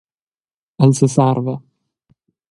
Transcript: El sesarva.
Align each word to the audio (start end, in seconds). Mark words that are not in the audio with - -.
El 0.85 0.95
sesarva. 0.99 1.53